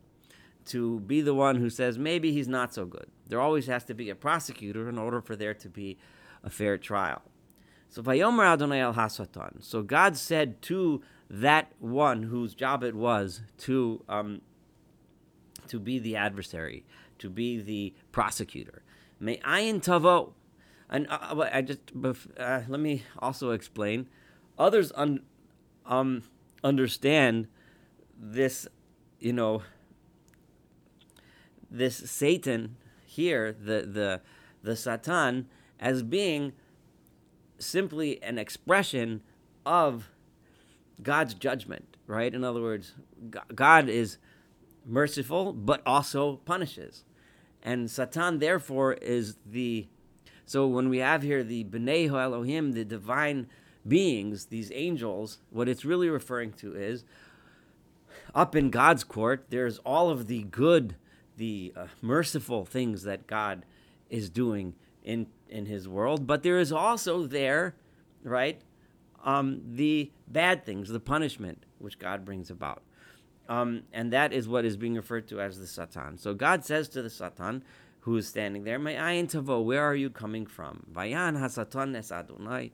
to 0.67 1.01
be 1.01 1.21
the 1.21 1.35
one 1.35 1.57
who 1.57 1.71
says 1.71 1.99
maybe 1.99 2.33
he's 2.33 2.49
not 2.49 2.75
so 2.75 2.85
good. 2.85 3.07
There 3.29 3.41
always 3.41 3.67
has 3.67 3.85
to 3.85 3.95
be 3.95 4.11
a 4.11 4.15
prosecutor 4.15 4.89
in 4.89 4.99
order 4.99 5.21
for 5.21 5.37
there 5.37 5.55
to 5.55 5.69
be 5.69 5.99
a 6.43 6.51
fair 6.51 6.79
trial. 6.79 7.23
So 7.89 8.03
Vayomer 8.03 8.47
Adonai 8.47 8.81
al 8.81 8.95
Hasatan. 8.95 9.65
So 9.65 9.83
God 9.83 10.17
said 10.17 10.63
to 10.63 11.03
that 11.29 11.73
one 11.79 12.25
whose 12.25 12.55
job 12.55 12.83
it 12.83 12.95
was 12.95 13.43
to 13.59 14.05
um, 14.09 14.41
to 15.69 15.79
be 15.79 15.99
the 15.99 16.17
adversary, 16.17 16.85
to 17.19 17.31
be 17.31 17.61
the 17.61 17.95
prosecutor. 18.13 18.83
May 19.19 19.37
ayin 19.39 19.81
tavo. 19.83 20.33
And 20.89 21.07
uh, 21.09 21.19
uh 21.21 21.51
I 21.53 21.63
just 21.63 21.81
uh, 22.39 22.63
let 22.69 22.81
me 22.81 23.05
also 23.19 23.51
explain. 23.51 24.09
Others 24.59 24.93
un, 24.97 25.21
um, 25.87 26.23
understand 26.65 27.47
this, 28.19 28.67
you 29.21 29.33
know, 29.33 29.63
this 31.71 31.97
Satan 31.97 32.77
here, 33.05 33.53
the 33.53 33.83
the 33.83 34.21
the 34.63 34.75
Satan, 34.75 35.49
as 35.81 36.03
being 36.03 36.53
simply 37.59 38.23
an 38.23 38.39
expression 38.39 39.23
of 39.67 40.11
God's 41.03 41.35
judgment, 41.35 41.97
right? 42.07 42.33
In 42.33 42.45
other 42.45 42.61
words, 42.61 42.95
God 43.55 43.89
is 43.89 44.19
merciful, 44.85 45.53
but 45.53 45.83
also 45.87 46.37
punishes. 46.45 47.05
And 47.63 47.91
Satan, 47.91 48.39
therefore, 48.39 48.95
is 48.95 49.37
the. 49.45 49.87
So 50.47 50.67
when 50.67 50.89
we 50.89 50.99
have 50.99 51.23
here 51.23 51.43
the 51.43 51.65
B'nai 51.65 52.09
Elohim, 52.09 52.73
the 52.73 52.85
divine 52.85 53.47
beings, 53.87 54.47
these 54.47 54.73
angels, 54.75 55.39
what 55.51 55.69
it's 55.69 55.85
really 55.85 56.09
referring 56.09 56.53
to 56.55 56.75
is 56.75 57.05
up 58.35 58.57
in 58.57 58.71
God's 58.71 59.05
court, 59.05 59.47
there's 59.51 59.79
all 59.79 60.11
of 60.11 60.27
the 60.27 60.43
good, 60.45 60.97
the 61.37 61.73
uh, 61.77 61.87
merciful 62.03 62.65
things 62.65 63.05
that 63.05 63.27
God 63.27 63.65
is 64.09 64.29
doing 64.29 64.75
in, 65.03 65.27
in 65.49 65.67
his 65.67 65.89
world, 65.89 66.27
but 66.27 66.43
there 66.43 66.59
is 66.59 66.73
also 66.73 67.27
there, 67.27 67.75
right, 68.23 68.61
um, 69.25 69.63
the 69.65 70.11
bad 70.29 70.65
things, 70.65 70.89
the 70.89 71.01
punishment 71.01 71.65
which 71.79 71.99
God 71.99 72.25
brings 72.25 72.51
about. 72.51 72.83
Um, 73.49 73.83
and 73.93 74.13
that 74.13 74.33
is 74.33 74.49
what 74.49 74.65
is 74.65 74.77
being 74.77 74.95
referred 74.95 75.27
to 75.29 75.41
as 75.41 75.59
the 75.59 75.67
Satan. 75.67 76.19
So 76.19 76.35
God 76.35 76.65
says 76.65 76.89
to 76.91 77.03
the 77.03 77.11
Satan, 77.11 77.65
who 78.01 78.17
is 78.17 78.29
standing 78.29 78.65
there, 78.65 78.79
My 78.79 78.95
ayin 78.95 79.31
tavo, 79.31 79.63
where 79.63 79.83
are 79.83 79.95
you 79.95 80.09
coming 80.09 80.47
from? 80.47 80.87
Vayan 80.93 81.39
hasatan 81.39 81.97
es 81.97 82.11
Adonai. 82.13 82.73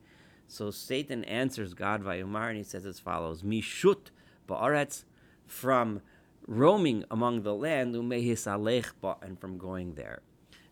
So 0.48 0.70
Satan 0.70 1.24
answers 1.24 1.74
God 1.74 2.02
vayumar, 2.02 2.48
and 2.48 2.58
he 2.58 2.62
says 2.62 2.86
as 2.86 3.00
follows: 3.00 3.42
Mishut 3.42 4.10
ba'aretz, 4.48 5.04
from 5.46 6.00
roaming 6.46 7.04
among 7.10 7.42
the 7.42 7.54
land, 7.54 7.94
umehis 7.94 8.92
ba, 9.00 9.16
and 9.20 9.40
from 9.40 9.58
going 9.58 9.94
there. 9.94 10.20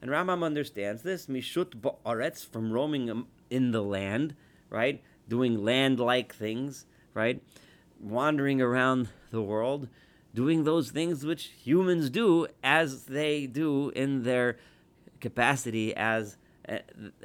And 0.05 0.13
Rambam 0.13 0.45
understands 0.45 1.01
this: 1.01 1.29
Mishut 1.29 1.81
ba'aretz, 1.81 2.47
from 2.47 2.71
roaming 2.71 3.25
in 3.49 3.71
the 3.71 3.83
land, 3.83 4.37
right, 4.69 5.03
doing 5.27 5.65
land-like 5.65 6.35
things, 6.35 6.85
right 7.15 7.43
wandering 7.99 8.61
around 8.61 9.09
the 9.31 9.41
world, 9.41 9.89
doing 10.35 10.65
those 10.65 10.91
things 10.91 11.25
which 11.25 11.45
humans 11.45 12.11
do 12.11 12.47
as 12.63 13.05
they 13.05 13.47
do 13.47 13.89
in 13.97 14.25
their 14.25 14.59
capacity 15.23 15.97
as 15.97 16.37
uh, 16.69 16.81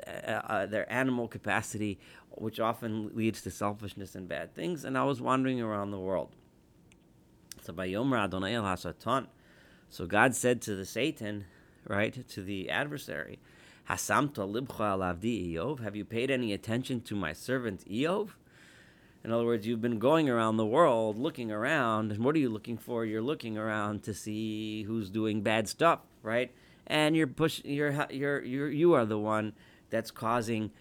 uh, 0.07 0.65
their 0.65 0.89
animal 0.89 1.27
capacity, 1.27 1.99
which 2.31 2.61
often 2.61 3.13
leads 3.13 3.41
to 3.41 3.51
selfishness 3.51 4.15
and 4.15 4.29
bad 4.29 4.55
things. 4.55 4.85
And 4.85 4.97
I 4.97 5.03
was 5.03 5.19
wandering 5.19 5.59
around 5.59 5.91
the 5.91 5.99
world. 5.99 6.33
So 7.61 7.73
Vayomer 7.73 8.23
Adonai 8.23 8.53
El 8.53 8.77
so 9.91 10.05
God 10.05 10.33
said 10.33 10.61
to 10.61 10.75
the 10.75 10.85
Satan, 10.85 11.43
right, 11.89 12.25
to 12.29 12.41
the 12.41 12.69
adversary, 12.69 13.39
libcha 13.89 15.79
have 15.83 15.95
you 15.95 16.05
paid 16.05 16.31
any 16.31 16.53
attention 16.53 17.01
to 17.01 17.15
my 17.15 17.33
servant 17.33 17.83
Eov? 17.89 18.29
In 19.23 19.33
other 19.33 19.43
words, 19.43 19.67
you've 19.67 19.81
been 19.81 19.99
going 19.99 20.29
around 20.29 20.55
the 20.55 20.65
world 20.65 21.17
looking 21.17 21.51
around, 21.51 22.11
and 22.11 22.23
what 22.23 22.35
are 22.35 22.39
you 22.39 22.49
looking 22.49 22.77
for? 22.77 23.03
You're 23.03 23.21
looking 23.21 23.57
around 23.57 24.03
to 24.03 24.13
see 24.13 24.83
who's 24.83 25.09
doing 25.09 25.41
bad 25.41 25.67
stuff, 25.67 25.99
right? 26.23 26.53
And 26.87 27.17
you're 27.17 27.27
push, 27.27 27.61
you're 27.65 28.07
you're 28.09 28.41
you're 28.45 28.69
you 28.69 28.93
are 28.93 29.05
the 29.05 29.17
one 29.17 29.53
that's 29.89 30.11
causing 30.11 30.71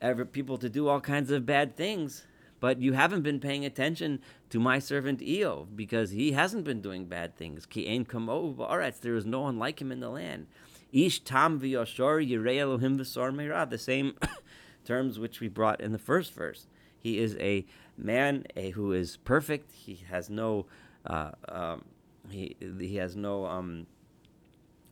ever 0.00 0.24
people 0.24 0.56
to 0.58 0.68
do 0.68 0.88
all 0.88 1.00
kinds 1.00 1.30
of 1.30 1.44
bad 1.44 1.76
things. 1.76 2.24
But 2.62 2.80
you 2.80 2.92
haven't 2.92 3.22
been 3.22 3.40
paying 3.40 3.64
attention 3.64 4.20
to 4.50 4.60
my 4.60 4.78
servant 4.78 5.18
Eov 5.18 5.74
because 5.74 6.12
he 6.12 6.30
hasn't 6.30 6.62
been 6.62 6.80
doing 6.80 7.06
bad 7.06 7.34
things. 7.36 7.66
Ki 7.66 7.88
ein 7.88 8.04
kamo 8.04 8.54
There 9.00 9.16
is 9.16 9.26
no 9.26 9.40
one 9.40 9.58
like 9.58 9.80
him 9.80 9.90
in 9.90 9.98
the 9.98 10.08
land. 10.08 10.46
Ish 10.92 11.24
tam 11.24 11.58
v'yoshor 11.58 12.24
yirei 12.24 12.60
Elohim 12.60 12.96
v'sor 12.96 13.68
The 13.68 13.78
same 13.78 14.14
terms 14.84 15.18
which 15.18 15.40
we 15.40 15.48
brought 15.48 15.80
in 15.80 15.90
the 15.90 15.98
first 15.98 16.34
verse. 16.34 16.68
He 16.96 17.18
is 17.18 17.36
a 17.40 17.66
man 17.98 18.46
a, 18.54 18.70
who 18.70 18.92
is 18.92 19.16
perfect. 19.16 19.72
He 19.72 20.04
has 20.08 20.30
no 20.30 20.66
uh, 21.04 21.32
um, 21.48 21.84
he 22.30 22.54
he 22.78 22.94
has 22.98 23.16
no 23.16 23.44
um, 23.44 23.88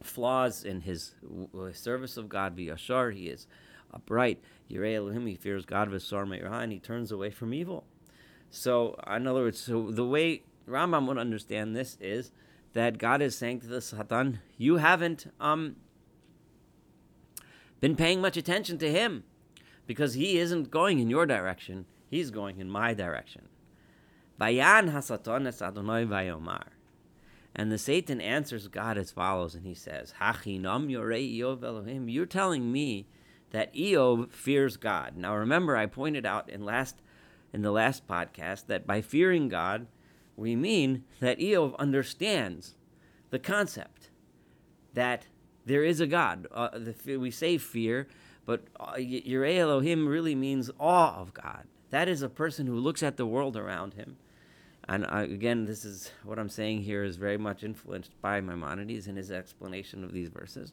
flaws 0.02 0.64
in 0.64 0.80
his 0.80 1.14
service 1.72 2.16
of 2.16 2.28
God. 2.28 2.56
V'yashar, 2.56 3.14
he 3.14 3.28
is 3.28 3.46
upright. 3.92 4.40
Yirei 4.70 4.96
Elohim, 4.96 5.26
he 5.26 5.34
fears 5.34 5.64
God. 5.64 5.90
V'sar 5.90 6.28
me'irah, 6.28 6.60
and 6.60 6.72
he 6.72 6.78
turns 6.78 7.10
away 7.10 7.30
from 7.30 7.52
evil. 7.54 7.84
So, 8.50 8.98
in 9.06 9.26
other 9.26 9.42
words, 9.42 9.60
so 9.60 9.90
the 9.90 10.06
way 10.06 10.42
Rambam 10.68 11.06
would 11.06 11.18
understand 11.18 11.74
this 11.74 11.96
is 12.00 12.32
that 12.72 12.98
God 12.98 13.22
is 13.22 13.36
saying 13.36 13.60
to 13.60 13.66
the 13.66 13.80
Satan, 13.80 14.40
you 14.56 14.76
haven't 14.76 15.32
um, 15.40 15.76
been 17.80 17.96
paying 17.96 18.20
much 18.20 18.36
attention 18.36 18.78
to 18.78 18.90
him 18.90 19.24
because 19.86 20.14
he 20.14 20.38
isn't 20.38 20.70
going 20.70 20.98
in 20.98 21.10
your 21.10 21.26
direction. 21.26 21.86
He's 22.08 22.30
going 22.30 22.60
in 22.60 22.68
my 22.68 22.94
direction. 22.94 23.48
Vayan 24.40 24.92
hasatan 24.92 25.46
es 25.46 25.60
vayomar. 25.60 26.68
And 27.54 27.72
the 27.72 27.78
Satan 27.78 28.20
answers 28.20 28.68
God 28.68 28.96
as 28.96 29.10
follows, 29.10 29.54
and 29.54 29.66
he 29.66 29.74
says, 29.74 30.14
Hachinam 30.20 30.88
yorei 30.88 31.40
Elohim. 31.40 32.08
You're 32.08 32.26
telling 32.26 32.70
me 32.70 33.06
that 33.50 33.74
Eov 33.74 34.30
fears 34.30 34.76
God. 34.76 35.16
Now 35.16 35.34
remember, 35.36 35.76
I 35.76 35.86
pointed 35.86 36.26
out 36.26 36.48
in 36.48 36.64
last 36.64 36.96
in 37.52 37.62
the 37.62 37.72
last 37.72 38.06
podcast 38.06 38.66
that 38.66 38.86
by 38.86 39.00
fearing 39.00 39.48
God, 39.48 39.86
we 40.36 40.54
mean 40.54 41.04
that 41.18 41.38
Eov 41.38 41.76
understands 41.78 42.74
the 43.30 43.38
concept 43.38 44.10
that 44.94 45.26
there 45.66 45.84
is 45.84 46.00
a 46.00 46.06
God. 46.06 46.46
Uh, 46.52 46.70
the, 46.72 47.16
we 47.16 47.30
say 47.30 47.58
fear, 47.58 48.08
but 48.46 48.64
uh, 48.78 48.94
Elohim 48.94 50.06
really 50.06 50.34
means 50.34 50.70
awe 50.78 51.16
of 51.16 51.34
God. 51.34 51.66
That 51.90 52.08
is 52.08 52.22
a 52.22 52.28
person 52.28 52.66
who 52.66 52.76
looks 52.76 53.02
at 53.02 53.16
the 53.16 53.26
world 53.26 53.56
around 53.56 53.94
him. 53.94 54.16
And 54.88 55.04
uh, 55.04 55.26
again, 55.28 55.66
this 55.66 55.84
is 55.84 56.10
what 56.24 56.38
I'm 56.38 56.48
saying 56.48 56.82
here 56.82 57.04
is 57.04 57.16
very 57.16 57.36
much 57.36 57.62
influenced 57.62 58.20
by 58.20 58.40
Maimonides 58.40 59.06
and 59.06 59.16
his 59.16 59.30
explanation 59.30 60.02
of 60.02 60.12
these 60.12 60.28
verses. 60.28 60.72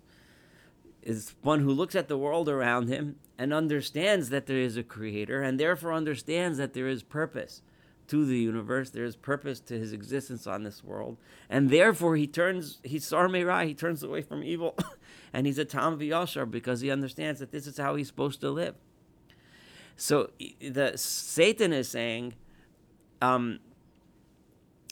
Is 1.03 1.35
one 1.41 1.61
who 1.61 1.71
looks 1.71 1.95
at 1.95 2.09
the 2.09 2.17
world 2.17 2.49
around 2.49 2.89
him 2.89 3.15
and 3.37 3.53
understands 3.53 4.29
that 4.29 4.45
there 4.45 4.59
is 4.59 4.75
a 4.75 4.83
creator 4.83 5.41
and 5.41 5.59
therefore 5.59 5.93
understands 5.93 6.57
that 6.57 6.73
there 6.73 6.87
is 6.87 7.03
purpose 7.03 7.61
to 8.07 8.25
the 8.25 8.37
universe. 8.37 8.89
There 8.89 9.03
is 9.03 9.15
purpose 9.15 9.59
to 9.61 9.77
his 9.77 9.93
existence 9.93 10.47
on 10.47 10.63
this 10.63 10.83
world, 10.83 11.17
and 11.49 11.69
therefore 11.69 12.15
he 12.15 12.27
turns. 12.27 12.79
He's 12.83 13.05
sarmei 13.05 13.67
He 13.67 13.73
turns 13.73 14.03
away 14.03 14.21
from 14.21 14.43
evil, 14.43 14.77
and 15.33 15.45
he's 15.45 15.57
a 15.57 15.65
tam 15.65 15.99
v'yashar 15.99 16.49
because 16.49 16.81
he 16.81 16.89
understands 16.89 17.39
that 17.39 17.51
this 17.51 17.67
is 17.67 17.77
how 17.77 17.95
he's 17.95 18.07
supposed 18.07 18.41
to 18.41 18.49
live. 18.49 18.75
So 19.95 20.29
the 20.61 20.93
Satan 20.95 21.73
is 21.73 21.89
saying, 21.89 22.35
um, 23.21 23.59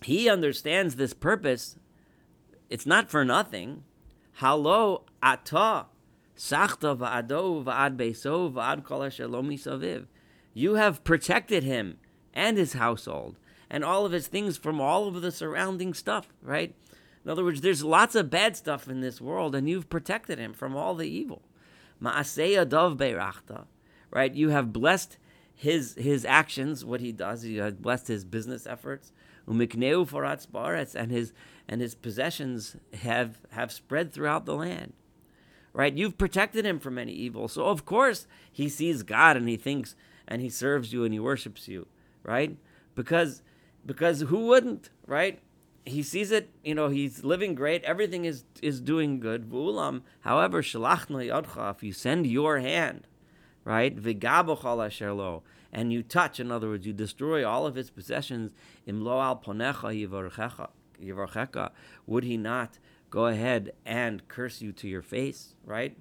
he 0.04 0.28
understands 0.30 0.96
this 0.96 1.14
purpose. 1.14 1.78
It's 2.70 2.86
not 2.86 3.10
for 3.10 3.24
nothing. 3.24 3.84
Halo 4.40 5.04
ata 5.22 5.86
sachta 6.38 6.96
va'ado 6.96 7.64
va'ad 7.64 7.98
beso 7.98 8.52
va'ad 8.52 8.84
kol 8.84 9.02
saviv. 9.02 10.06
You 10.54 10.76
have 10.76 11.04
protected 11.04 11.64
him 11.64 11.98
and 12.34 12.58
his 12.58 12.74
household 12.74 13.38
and 13.70 13.84
all 13.84 14.06
of 14.06 14.12
his 14.12 14.28
things 14.28 14.58
from 14.58 14.80
all 14.80 15.08
of 15.08 15.22
the 15.22 15.32
surrounding 15.32 15.94
stuff, 15.94 16.34
right? 16.42 16.76
In 17.24 17.32
other 17.32 17.44
words, 17.44 17.62
there's 17.62 17.84
lots 17.84 18.16
of 18.16 18.30
bad 18.30 18.56
stuff 18.56 18.88
in 18.88 19.02
this 19.02 19.20
world, 19.20 19.56
and 19.56 19.68
you've 19.68 19.90
protected 19.90 20.38
him 20.38 20.54
from 20.54 20.76
all 20.76 20.94
the 20.94 21.10
evil. 21.10 21.42
Ma'aseya 22.02 22.70
dov 22.70 23.02
right? 24.12 24.34
You 24.34 24.50
have 24.50 24.72
blessed 24.72 25.18
his 25.56 25.96
his 25.96 26.26
actions, 26.26 26.86
what 26.86 27.02
he 27.02 27.12
does. 27.12 27.46
You 27.46 27.62
have 27.62 27.82
blessed 27.82 28.08
his 28.08 28.26
business 28.26 28.68
efforts. 28.68 29.12
Umikneu 29.48 30.08
foratz 30.08 30.46
baretz, 30.46 30.94
and 30.94 31.12
his 31.12 31.34
and 31.68 31.82
his 31.82 31.96
possessions 31.96 32.76
have 33.02 33.40
have 33.52 33.72
spread 33.72 34.14
throughout 34.14 34.46
the 34.46 34.56
land. 34.56 34.94
Right? 35.76 35.94
You've 35.94 36.18
protected 36.18 36.66
him 36.66 36.80
from 36.80 36.98
any 36.98 37.12
evil. 37.12 37.50
So 37.50 37.66
of 37.66 37.86
course 37.86 38.28
he 38.50 38.70
sees 38.70 39.04
God 39.04 39.36
and 39.36 39.50
he 39.50 39.58
thinks 39.58 39.96
and 40.26 40.42
he 40.42 40.50
serves 40.50 40.94
you 40.94 41.04
and 41.04 41.14
he 41.14 41.20
worships 41.20 41.68
you 41.68 41.86
right? 42.26 42.58
Because 42.96 43.42
because 43.86 44.22
who 44.22 44.48
wouldn't, 44.48 44.90
right? 45.06 45.40
He 45.86 46.02
sees 46.02 46.32
it, 46.32 46.50
you 46.64 46.74
know, 46.74 46.90
he's 46.90 47.24
living 47.24 47.54
great, 47.54 47.84
everything 47.84 48.26
is 48.26 48.44
is 48.62 48.82
doing 48.82 49.20
good. 49.20 49.50
V'ulam, 49.50 50.02
however, 50.22 50.62
shalachna 50.62 51.30
yodcha, 51.30 51.76
if 51.76 51.84
you 51.84 51.94
send 51.94 52.26
your 52.26 52.60
hand, 52.60 53.08
right? 53.64 53.96
And 55.72 55.92
you 55.92 56.04
touch, 56.04 56.40
in 56.40 56.52
other 56.52 56.70
words, 56.70 56.88
you 56.88 56.94
destroy 56.94 57.46
all 57.48 57.68
of 57.68 57.76
his 57.76 57.90
possessions, 57.90 58.54
imlo 58.88 59.22
al 59.22 59.38
ponecha 59.38 59.92
would 62.08 62.24
he 62.24 62.38
not 62.38 62.80
go 63.16 63.28
ahead 63.28 63.72
and 63.86 64.28
curse 64.28 64.62
you 64.62 64.74
to 64.74 64.90
your 64.90 65.02
face, 65.02 65.56
right? 65.66 65.96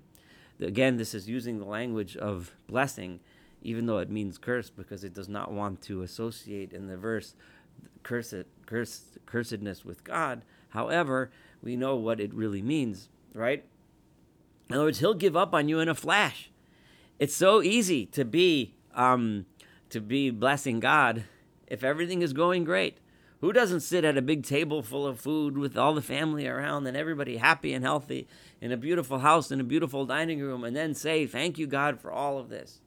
Again, 0.61 0.97
this 0.97 1.15
is 1.15 1.29
using 1.29 1.61
the 1.61 1.65
language 1.65 2.17
of 2.17 2.57
blessing 2.67 3.21
even 3.63 3.87
though 3.87 3.99
it 3.99 4.11
means 4.11 4.37
curse 4.37 4.69
because 4.69 5.05
it 5.05 5.15
does 5.15 5.29
not 5.29 5.53
want 5.53 5.81
to 5.81 6.03
associate 6.03 6.73
in 6.73 6.89
the 6.89 6.97
verse 6.97 7.35
cursed, 8.03 8.45
curse, 8.67 9.19
cursedness 9.27 9.85
with 9.85 10.03
God. 10.03 10.43
However, 10.71 11.31
we 11.63 11.77
know 11.77 11.95
what 11.95 12.21
it 12.21 12.35
really 12.35 12.63
means, 12.63 13.09
right? 13.33 13.65
In 14.69 14.75
other 14.75 14.85
words, 14.87 14.99
he'll 14.99 15.15
give 15.15 15.37
up 15.37 15.55
on 15.55 15.69
you 15.69 15.79
in 15.79 15.89
a 15.89 15.95
flash. 15.95 16.51
It's 17.21 17.35
so 17.37 17.63
easy 17.63 18.07
to 18.07 18.25
be 18.25 18.75
um, 18.93 19.47
to 19.91 20.01
be 20.01 20.31
blessing 20.31 20.81
God 20.81 21.25
if 21.69 21.85
everything 21.85 22.23
is 22.23 22.33
going 22.33 22.65
great. 22.65 22.99
Who 23.45 23.53
doesn't 23.53 23.81
sit 23.81 24.07
at 24.07 24.17
a 24.17 24.23
big 24.23 24.43
table 24.43 24.83
full 24.83 25.07
of 25.07 25.21
food 25.21 25.59
with 25.59 25.77
all 25.77 25.93
the 25.93 26.01
family 26.01 26.47
around 26.47 26.87
and 26.87 26.97
everybody 26.97 27.37
happy 27.37 27.75
and 27.75 27.85
healthy 27.85 28.27
in 28.59 28.73
a 28.73 28.77
beautiful 28.79 29.19
house 29.19 29.51
in 29.51 29.61
a 29.61 29.65
beautiful 29.65 30.07
dining 30.07 30.41
room 30.41 30.65
and 30.65 30.75
then 30.75 30.95
say, 30.95 31.27
Thank 31.27 31.59
you, 31.59 31.67
God, 31.67 32.01
for 32.01 32.11
all 32.11 32.39
of 32.39 32.49
this? 32.49 32.81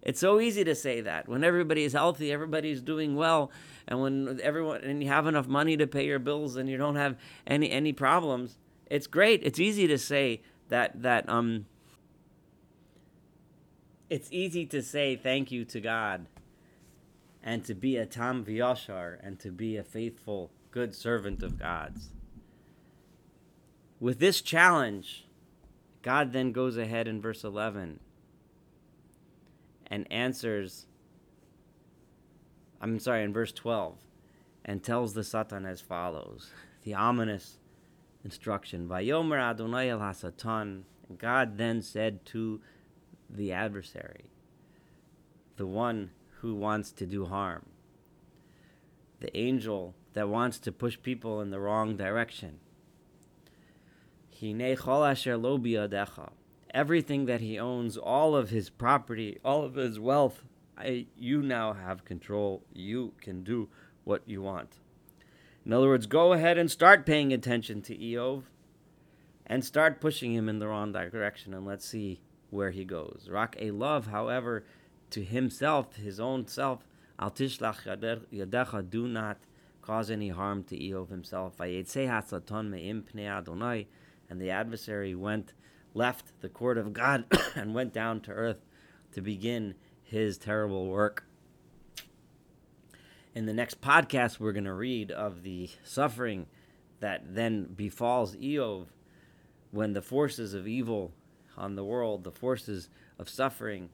It's 0.00 0.20
so 0.20 0.38
easy 0.38 0.62
to 0.62 0.76
say 0.76 1.00
that 1.00 1.28
when 1.28 1.42
everybody 1.42 1.82
is 1.82 1.92
healthy, 1.92 2.30
everybody's 2.30 2.80
doing 2.80 3.16
well, 3.16 3.50
and 3.88 4.00
when 4.00 4.38
everyone 4.44 4.82
and 4.82 5.02
you 5.02 5.08
have 5.08 5.26
enough 5.26 5.48
money 5.48 5.76
to 5.76 5.88
pay 5.88 6.06
your 6.06 6.20
bills 6.20 6.54
and 6.54 6.68
you 6.68 6.76
don't 6.76 6.94
have 6.94 7.16
any 7.44 7.68
any 7.72 7.92
problems. 7.92 8.58
It's 8.86 9.08
great. 9.08 9.40
It's 9.42 9.58
easy 9.58 9.88
to 9.88 9.98
say 9.98 10.42
that 10.68 11.02
that 11.02 11.28
um. 11.28 11.66
It's 14.08 14.28
easy 14.30 14.66
to 14.66 14.82
say 14.82 15.16
thank 15.16 15.50
you 15.50 15.64
to 15.64 15.80
God, 15.80 16.26
and 17.42 17.64
to 17.64 17.74
be 17.74 17.96
a 17.96 18.06
tam 18.06 18.44
v'yashar, 18.44 19.18
and 19.22 19.38
to 19.40 19.50
be 19.50 19.76
a 19.76 19.84
faithful, 19.84 20.50
good 20.70 20.94
servant 20.94 21.42
of 21.42 21.58
God's. 21.58 22.10
With 23.98 24.18
this 24.18 24.40
challenge, 24.40 25.26
God 26.02 26.32
then 26.32 26.52
goes 26.52 26.76
ahead 26.76 27.06
in 27.08 27.20
verse 27.20 27.44
eleven 27.44 28.00
and 29.90 30.10
answers, 30.10 30.86
I'm 32.80 32.98
sorry, 33.00 33.24
in 33.24 33.32
verse 33.32 33.52
12, 33.52 33.96
and 34.64 34.82
tells 34.82 35.14
the 35.14 35.24
Satan 35.24 35.66
as 35.66 35.80
follows 35.80 36.50
the 36.84 36.94
ominous 36.94 37.58
instruction 38.24 38.88
Vayomer 38.88 39.40
Adonai 39.40 39.90
el 39.90 39.98
Hasatan. 39.98 40.82
God 41.18 41.58
then 41.58 41.82
said 41.82 42.24
to 42.26 42.60
the 43.28 43.52
adversary, 43.52 44.26
the 45.56 45.66
one 45.66 46.10
who 46.40 46.54
wants 46.54 46.90
to 46.92 47.06
do 47.06 47.26
harm, 47.26 47.66
the 49.20 49.36
angel 49.36 49.94
that 50.14 50.28
wants 50.28 50.58
to 50.58 50.72
push 50.72 50.98
people 51.02 51.40
in 51.40 51.50
the 51.50 51.60
wrong 51.60 51.96
direction. 51.96 52.60
Everything 56.72 57.26
that 57.26 57.40
he 57.40 57.58
owns, 57.58 57.96
all 57.96 58.34
of 58.34 58.50
his 58.50 58.70
property, 58.70 59.38
all 59.44 59.64
of 59.64 59.74
his 59.74 60.00
wealth. 60.00 60.44
I, 60.78 61.06
you 61.16 61.42
now 61.42 61.74
have 61.74 62.06
control. 62.06 62.62
You 62.72 63.12
can 63.20 63.44
do 63.44 63.68
what 64.04 64.22
you 64.26 64.40
want. 64.40 64.78
In 65.66 65.74
other 65.74 65.88
words, 65.88 66.06
go 66.06 66.32
ahead 66.32 66.56
and 66.56 66.70
start 66.70 67.04
paying 67.04 67.32
attention 67.32 67.82
to 67.82 67.96
Eov 67.96 68.44
and 69.46 69.64
start 69.64 70.00
pushing 70.00 70.32
him 70.32 70.48
in 70.48 70.58
the 70.58 70.68
wrong 70.68 70.92
direction 70.92 71.52
and 71.52 71.66
let's 71.66 71.84
see 71.84 72.20
where 72.48 72.70
he 72.70 72.84
goes. 72.84 73.28
Rak 73.30 73.56
a 73.58 73.72
love, 73.72 74.06
however, 74.06 74.64
to 75.10 75.24
himself, 75.24 75.96
his 75.96 76.20
own 76.20 76.46
self, 76.46 76.86
al 77.18 77.30
tishlach 77.30 77.84
yadecha, 78.32 78.88
do 78.88 79.08
not 79.08 79.38
cause 79.82 80.10
any 80.10 80.28
harm 80.28 80.62
to 80.64 80.78
Eov 80.78 81.10
himself. 81.10 81.60
And 81.60 81.86
the 84.40 84.50
adversary 84.50 85.14
went 85.14 85.52
left 85.94 86.40
the 86.40 86.48
court 86.48 86.78
of 86.78 86.92
God 86.92 87.24
and 87.54 87.74
went 87.74 87.92
down 87.92 88.20
to 88.20 88.30
earth 88.30 88.64
to 89.12 89.20
begin 89.20 89.74
his 90.02 90.38
terrible 90.38 90.86
work. 90.86 91.24
In 93.34 93.46
the 93.46 93.52
next 93.52 93.80
podcast, 93.80 94.40
we're 94.40 94.52
going 94.52 94.64
to 94.64 94.74
read 94.74 95.10
of 95.10 95.42
the 95.42 95.70
suffering 95.82 96.46
that 97.00 97.34
then 97.34 97.64
befalls 97.64 98.36
Eov 98.36 98.86
when 99.70 99.92
the 99.92 100.02
forces 100.02 100.52
of 100.52 100.66
evil 100.66 101.12
on 101.56 101.76
the 101.76 101.84
world, 101.84 102.24
the 102.24 102.32
forces 102.32 102.88
of 103.18 103.28
suffering, 103.28 103.90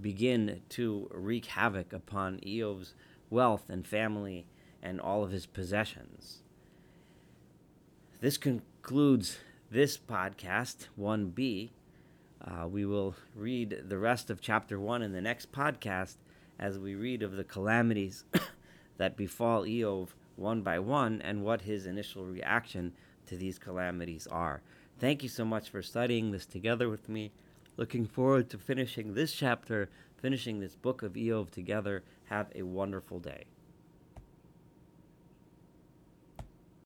begin 0.00 0.60
to 0.70 1.08
wreak 1.12 1.46
havoc 1.46 1.92
upon 1.92 2.38
Eov's 2.40 2.94
wealth 3.30 3.64
and 3.68 3.86
family 3.86 4.46
and 4.82 5.00
all 5.00 5.24
of 5.24 5.30
his 5.30 5.46
possessions. 5.46 6.42
This 8.20 8.36
concludes 8.36 9.38
this 9.70 9.98
podcast, 9.98 10.88
1b. 10.98 11.70
Uh, 12.40 12.68
we 12.68 12.84
will 12.84 13.14
read 13.34 13.84
the 13.88 13.98
rest 13.98 14.30
of 14.30 14.40
chapter 14.40 14.78
1 14.78 15.02
in 15.02 15.12
the 15.12 15.20
next 15.20 15.52
podcast 15.52 16.16
as 16.58 16.78
we 16.78 16.94
read 16.94 17.22
of 17.22 17.32
the 17.32 17.44
calamities 17.44 18.24
that 18.98 19.16
befall 19.16 19.64
Eov 19.64 20.10
one 20.36 20.62
by 20.62 20.78
one 20.78 21.20
and 21.22 21.44
what 21.44 21.62
his 21.62 21.86
initial 21.86 22.24
reaction 22.24 22.92
to 23.26 23.36
these 23.36 23.58
calamities 23.58 24.26
are. 24.26 24.62
Thank 24.98 25.22
you 25.22 25.28
so 25.28 25.44
much 25.44 25.68
for 25.68 25.82
studying 25.82 26.30
this 26.30 26.46
together 26.46 26.88
with 26.88 27.08
me. 27.08 27.32
Looking 27.76 28.06
forward 28.06 28.50
to 28.50 28.58
finishing 28.58 29.14
this 29.14 29.32
chapter, 29.32 29.88
finishing 30.16 30.60
this 30.60 30.76
book 30.76 31.02
of 31.02 31.14
Eov 31.14 31.50
together. 31.50 32.04
Have 32.26 32.52
a 32.54 32.62
wonderful 32.62 33.18
day. 33.18 33.46